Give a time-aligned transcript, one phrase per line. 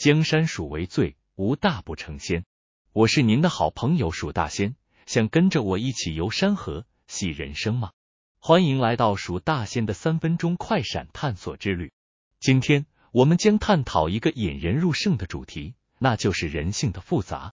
[0.00, 2.46] 江山属为最，无大不成仙。
[2.94, 7.90] 我是您的好朋友蜀大仙，想跟着我一起游山河、戏人生吗？
[8.38, 11.92] 欢迎来到蜀大仙的三分钟快闪探索之旅。
[12.38, 17.52] 今天我们将探讨一个引人入胜的主题，那就是人性的复杂。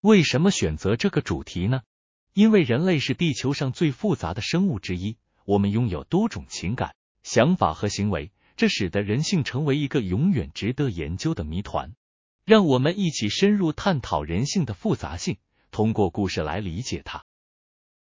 [0.00, 1.82] 为什么选择这个主题呢？
[2.32, 11.94] 因为人类是地球上最复杂的生物之一，我们拥有多种情感、想法和行为，这使得人性成为一个永远值得研究的谜团。
[12.44, 15.38] 让我们一起深入探讨人性的复杂性，
[15.70, 17.24] 通过故事来理解它。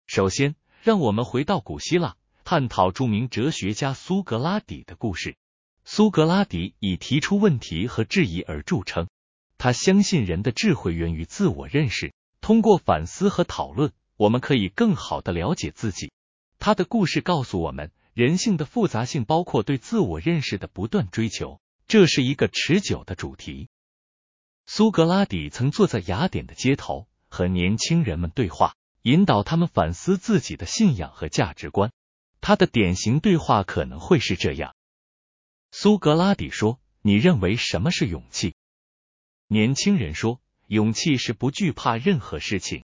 [0.08, 5.36] 首先，让我们回到古希腊，探讨著名哲学家苏格拉底的故事。
[5.84, 9.10] 苏格拉底以提出问题和质疑而著称，
[9.58, 16.12] 他相信人的智慧源于自我认识，通过反思和讨论，我们可以更好的了解自己。
[16.58, 23.70] 他的故事告诉我们，人性的复杂性包括对自我认识的不断追求，这是一个持久的主题。
[24.66, 31.92] 苏格拉底曾坐在雅典的街头，和年轻人们对话，引导他们反思自己的信仰和价值观。
[32.42, 34.76] 他的典型对话可能会是这样：
[35.72, 38.56] 苏格拉底说：“你认为什么是勇气？”
[39.48, 42.84] 年轻人说：“勇气是不惧怕任何事情。”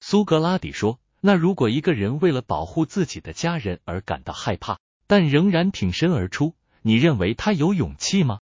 [0.00, 8.40] 苏格拉底说：“那如果一个人为了保护自己的家人而感到害怕，但仍然挺身而出，你认为他有勇气吗？”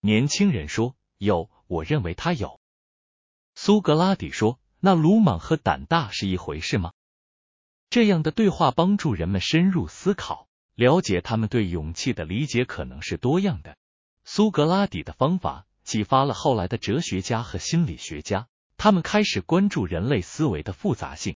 [0.00, 0.94] 年轻人说。
[1.18, 2.60] 有，我认为他有。
[3.54, 6.92] 苏格拉底说：“那鲁莽和胆大是一回事吗？”
[7.88, 13.78] 这样的对话帮助人们深入思考，了解他们对勇气的理解可能是多样的。
[14.26, 21.36] 苏格拉底的方法启发了后来的哲学家和心理学家，他们开始关注人类思维的复杂性。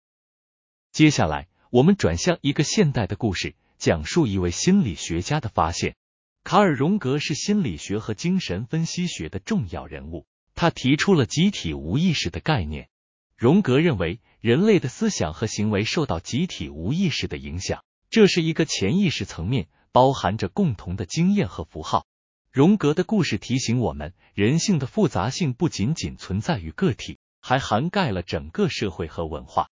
[0.93, 5.97] 接下来，我们转向一个现代的故事，讲述一位心理学家的发现。
[6.45, 12.89] 卡尔·荣格是心理学和精神分析学的重要人物，他提出了集体无意识的概念。
[13.37, 22.07] 荣格认为，人类的思想和行为受到集体无意识的影响，这是一个潜意识层面，包含着共同的经验和符号。
[22.51, 29.69] 荣格的故事提醒我们，人性的复杂性不仅仅存在于个体，还涵盖了整个社会和文化。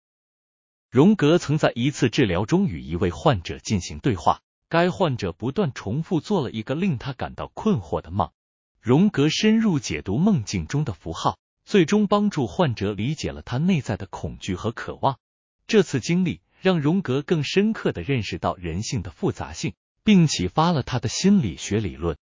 [0.93, 4.41] 荣格曾在一次治疗中与一位患者进行对话。
[4.69, 8.29] 该患者不断重复做了一个令他感到困惑的梦。
[8.79, 15.17] 荣格深入解读梦境中的符号，最终帮助患者理解了他内在的恐惧和渴望。
[15.65, 19.73] 这次经历让荣格更深刻的认识到人性的复杂性，
[20.03, 22.17] 并启发了他的心理学理论。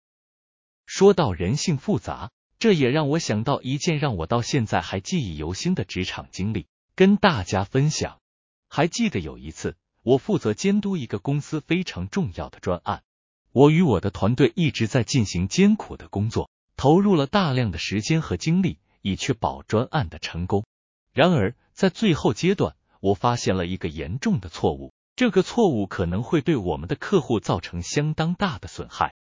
[0.85, 8.19] 说到人性复杂，这也让我想到一件让我到现在还记忆犹新的职场经历，跟大家分享。
[8.77, 9.75] 还记得有一次。
[10.03, 13.01] 我负责监督一个公司非常重要的专案，
[13.51, 20.63] 我与我的团队一直在进行艰苦的工作，投入了大量的时间和精力，以确保专案的成功。
[21.11, 29.15] 然而，在最后阶段，我发现了一个严重的错误，这个错误可能会对我们的客户造成相当大的损害。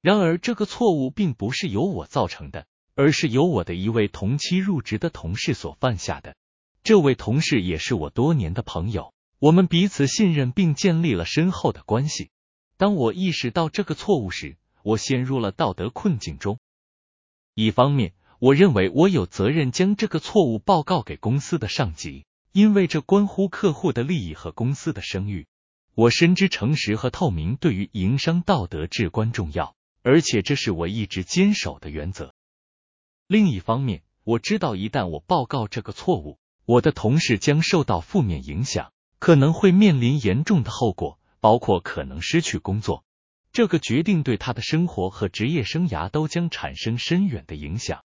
[0.00, 6.36] 然而，这个错误并不是由我造成的，而是由我的一位同期入职的同事所犯下的。
[6.82, 9.12] 这位同事也是我多年的朋友。
[9.38, 12.30] 我们彼此信任并建立了深厚的关系。
[12.76, 16.58] 当我意识到这个错误时，我陷入了道德困境中。
[17.54, 25.46] 一方面，我认为我有责任将这个错误报告给公司的上级，因为这关乎客户的利益和公司的声誉。
[25.94, 32.34] 我深知诚实和透明对于营商道德至关重要，而且这是我一直坚守的原则。
[33.26, 36.38] 另一方面，我知道一旦我报告这个错误，
[36.70, 38.92] 我的同事将受到负面影响。
[39.18, 43.04] 可能会面临严重的后果，包括可能失去工作。
[43.50, 48.04] 这个决定对他的生活和职业生涯都将产生深远的影响。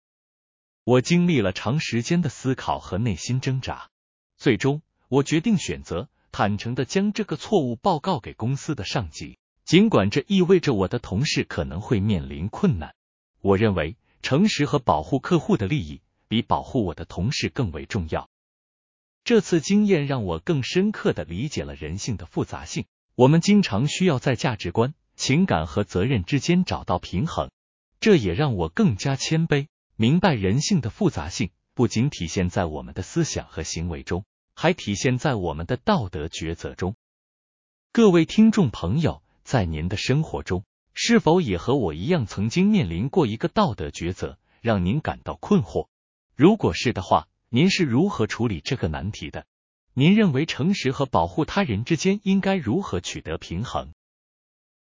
[0.84, 3.91] 我经历了长时间的思考和内心挣扎，
[4.38, 12.96] 最终我决定选择坦诚的将这个错误报告给公司的上级，尽管这意味着我的同事可能会面临困难。
[13.40, 18.28] 我认为诚实和保护客户的利益比保护我的同事更为重要。
[19.28, 22.85] 这次经验让我更深刻的理解了人性的复杂性。
[23.14, 27.52] 我们经常需要在价值观、情感和责任之间找到平衡。
[28.00, 34.24] 这也让我更加谦卑，明白人性的复杂性不仅体现在我们的思想和行为中，
[34.56, 36.96] 还体现在我们的道德抉择中。
[37.91, 40.64] 各位听众朋友，在您的生活中，
[40.94, 45.90] 是否也和我一样曾经面临过一个道德抉择，让您感到困惑？
[46.34, 49.46] 如果是的话，您是如何处理这个难题的？
[49.94, 53.94] 您认为诚实和保护他人之间应该如何取得平衡？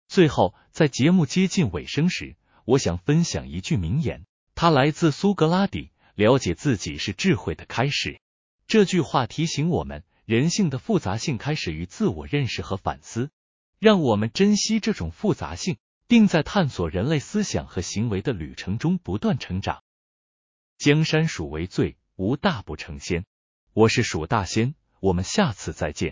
[0.08, 4.26] 最后，在节目接近尾声时，我想分享一句名言，
[4.56, 8.20] 它来自苏格拉底：“了解自己是智慧的开始。”
[8.66, 13.30] 这句话提醒我们，人性的复杂性开始于自我认识和反思。
[13.78, 15.76] 让我们珍惜这种复杂性，
[16.08, 19.84] 并在探索人类思想和行为的旅程中不断成长。
[20.78, 23.26] 江山蜀为最，无大不成仙。
[23.74, 26.04] 我是蜀大仙，我们下次再见。